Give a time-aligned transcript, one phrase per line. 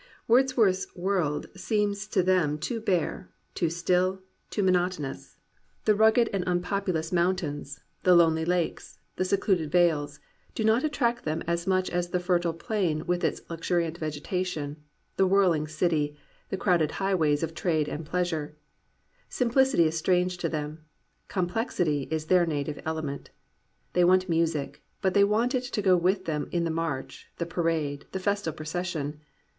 [0.27, 5.37] Wordsworth's world seems to them too bare, too still, too monotonous.
[5.85, 10.19] The rugged and unpopulous 237 COMPANIONABLE BOOKS mountains, the lonely lakes, the secluded vales,
[10.55, 14.77] do not attract them as much as the fertile plain with its luxuriant vegetation,
[15.17, 16.17] the whirling city,
[16.49, 18.55] the crowded highways of trade and pleasure.
[19.29, 20.83] Sim plicity is strange to them;
[21.27, 23.29] complexity is their na tive element.
[23.93, 27.45] They want music, but they want it to go with them in the march, the
[27.45, 29.19] parade, the festal procession.